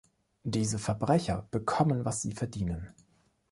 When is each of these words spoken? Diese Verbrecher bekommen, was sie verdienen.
Diese 0.45 0.79
Verbrecher 0.79 1.47
bekommen, 1.51 2.05
was 2.05 2.23
sie 2.23 2.31
verdienen. 2.33 2.91